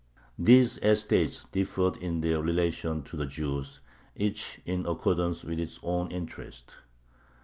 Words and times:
These 0.39 0.79
estates 0.79 1.45
differed 1.45 1.97
in 1.97 2.21
their 2.21 2.41
relation 2.41 3.03
to 3.03 3.15
the 3.15 3.27
Jews, 3.27 3.81
each 4.15 4.59
in 4.65 4.87
accordance 4.87 5.43
with 5.43 5.59
its 5.59 5.79
own 5.83 6.09
interests. 6.09 6.77